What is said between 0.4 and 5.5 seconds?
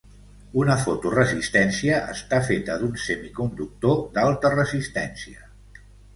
Una fotoresistència està feta d'un semiconductor d'alta resistència.